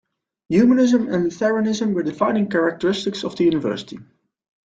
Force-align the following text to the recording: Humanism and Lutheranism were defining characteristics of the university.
Humanism 0.49 1.13
and 1.13 1.25
Lutheranism 1.25 1.93
were 1.93 2.01
defining 2.01 2.49
characteristics 2.49 3.23
of 3.23 3.35
the 3.35 3.43
university. 3.43 3.99